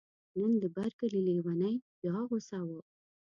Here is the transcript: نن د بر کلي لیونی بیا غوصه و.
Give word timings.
نن 0.37 0.51
د 0.61 0.63
بر 0.75 0.89
کلي 0.99 1.21
لیونی 1.27 1.73
بیا 2.01 2.17
غوصه 2.29 2.59
و. 2.67 2.69